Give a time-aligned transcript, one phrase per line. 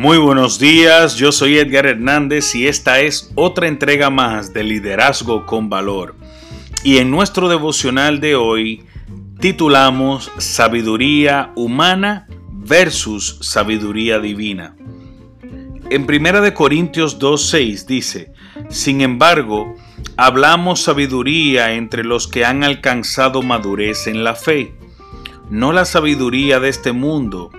[0.00, 5.44] Muy buenos días, yo soy Edgar Hernández y esta es otra entrega más de Liderazgo
[5.44, 6.14] con Valor.
[6.82, 8.82] Y en nuestro devocional de hoy
[9.40, 14.74] titulamos Sabiduría humana versus sabiduría divina.
[15.90, 18.32] En 1 Corintios 2.6 dice,
[18.70, 19.74] Sin embargo,
[20.16, 24.72] hablamos sabiduría entre los que han alcanzado madurez en la fe,
[25.50, 27.50] no la sabiduría de este mundo,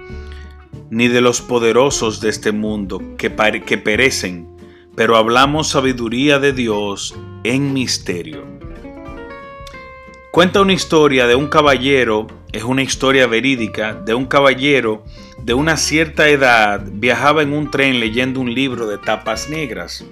[0.91, 3.33] ni de los poderosos de este mundo que,
[3.65, 4.47] que perecen,
[4.95, 8.43] pero hablamos sabiduría de Dios en misterio.
[10.31, 15.03] Cuenta una historia de un caballero, es una historia verídica, de un caballero
[15.41, 20.05] de una cierta edad viajaba en un tren leyendo un libro de tapas negras.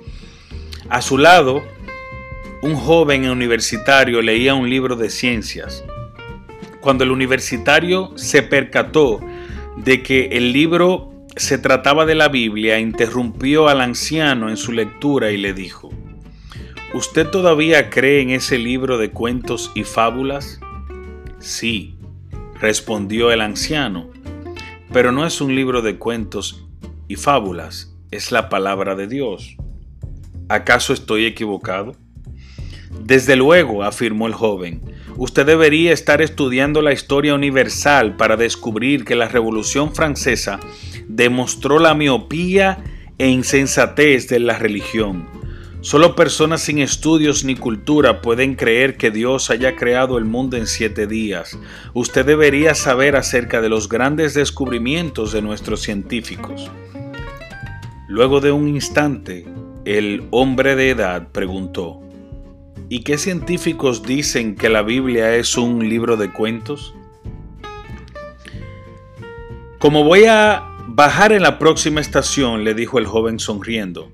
[0.89, 1.61] A su lado,
[2.61, 5.83] un joven universitario leía un libro de ciencias.
[6.79, 9.19] Cuando el universitario se percató
[9.83, 15.31] de que el libro se trataba de la Biblia, interrumpió al anciano en su lectura
[15.31, 15.89] y le dijo,
[16.93, 20.59] ¿Usted todavía cree en ese libro de cuentos y fábulas?
[21.39, 21.97] Sí,
[22.59, 24.09] respondió el anciano,
[24.91, 26.65] pero no es un libro de cuentos
[27.07, 29.55] y fábulas, es la palabra de Dios.
[30.49, 31.95] ¿Acaso estoy equivocado?
[33.09, 34.81] Desde luego, afirmó el joven,
[35.17, 40.59] usted debería estar estudiando la historia universal para descubrir que la Revolución Francesa
[41.07, 42.83] demostró la miopía
[43.17, 45.27] e insensatez de la religión.
[45.81, 50.67] Solo personas sin estudios ni cultura pueden creer que Dios haya creado el mundo en
[50.67, 51.57] siete días.
[51.95, 56.69] Usted debería saber acerca de los grandes descubrimientos de nuestros científicos.
[58.07, 59.47] Luego de un instante,
[59.85, 62.03] el hombre de edad preguntó,
[62.91, 66.95] ¿Y qué científicos dicen que la Biblia es un libro de cuentos?
[69.77, 74.11] Como voy a bajar en la próxima estación, le dijo el joven sonriendo,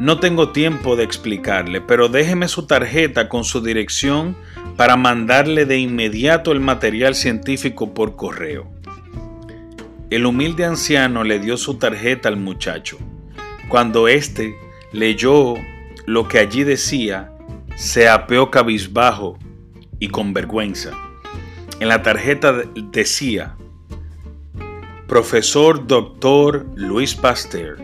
[0.00, 4.34] no tengo tiempo de explicarle, pero déjeme su tarjeta con su dirección
[4.76, 8.68] para mandarle de inmediato el material científico por correo.
[10.10, 12.98] El humilde anciano le dio su tarjeta al muchacho.
[13.68, 14.56] Cuando éste
[14.92, 15.54] leyó
[16.06, 17.29] lo que allí decía,
[17.80, 19.38] se apeó cabizbajo
[19.98, 20.90] y con vergüenza.
[21.80, 23.56] En la tarjeta decía,
[25.08, 27.78] Profesor Doctor Luis Pasteur,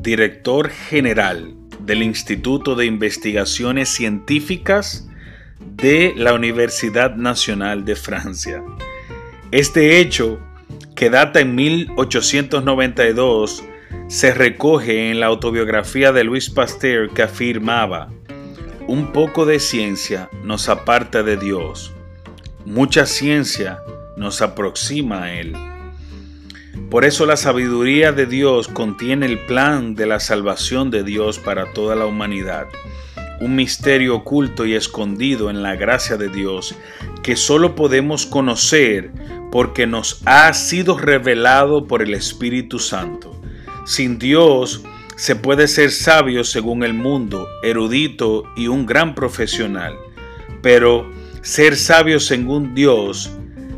[0.00, 5.06] Director General del Instituto de Investigaciones Científicas
[5.60, 8.62] de la Universidad Nacional de Francia.
[9.50, 10.40] Este hecho,
[10.96, 13.64] que data en 1892,
[14.08, 18.08] se recoge en la autobiografía de Luis Pasteur que afirmaba,
[18.90, 21.92] un poco de ciencia nos aparta de Dios.
[22.64, 23.78] Mucha ciencia
[24.16, 25.54] nos aproxima a Él.
[26.90, 31.72] Por eso la sabiduría de Dios contiene el plan de la salvación de Dios para
[31.72, 32.66] toda la humanidad.
[33.40, 36.74] Un misterio oculto y escondido en la gracia de Dios
[37.22, 39.12] que solo podemos conocer
[39.52, 43.40] porque nos ha sido revelado por el Espíritu Santo.
[43.86, 44.82] Sin Dios,
[45.20, 49.94] se puede ser sabio según el mundo, erudito y un gran profesional,
[50.62, 53.30] pero ser sabio según Dios,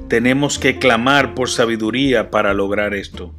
[0.08, 3.34] tenemos que clamar por sabiduría para lograr esto,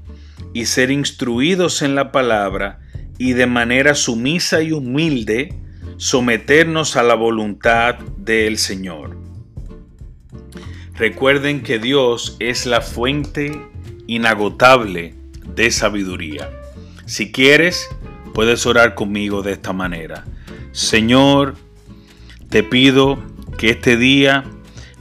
[0.51, 2.81] y ser instruidos en la palabra
[3.17, 5.55] y de manera sumisa y humilde
[5.95, 9.15] someternos a la voluntad del Señor.
[10.95, 13.57] Recuerden que Dios es la fuente
[14.07, 15.15] inagotable
[15.55, 16.49] de sabiduría.
[17.05, 17.89] Si quieres,
[18.33, 20.23] puedes orar conmigo de esta manera.
[20.71, 21.55] Señor,
[22.49, 23.19] te pido
[23.57, 24.45] que este día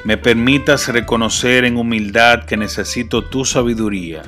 [0.05, 4.23] me permitas reconocer en humildad que necesito tu sabiduría,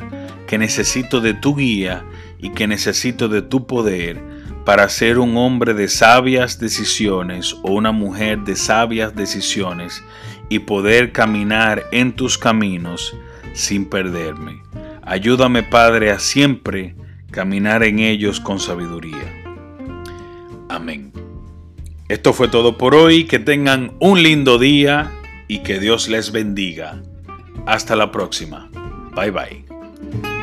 [0.46, 2.04] que necesito de tu guía
[2.38, 4.22] y que necesito de tu poder
[4.64, 10.02] para ser un hombre de sabias decisiones o una mujer de sabias decisiones
[10.48, 13.16] y poder caminar en tus caminos
[13.52, 14.62] sin perderme.
[15.02, 16.94] Ayúdame, Padre, a siempre
[17.34, 19.42] caminar en ellos con sabiduría.
[20.68, 21.12] Amén.
[22.08, 25.10] Esto fue todo por hoy, que tengan un lindo día
[25.48, 27.02] y que Dios les bendiga.
[27.66, 28.70] Hasta la próxima.
[29.16, 30.33] Bye bye.